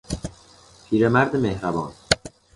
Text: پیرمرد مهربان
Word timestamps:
پیرمرد 0.89 1.35
مهربان 1.35 1.93